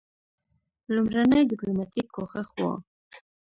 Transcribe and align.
لومړنی 0.93 1.41
ډیپلوماټیک 1.49 2.07
کوښښ 2.15 2.47
وو. 2.57 2.71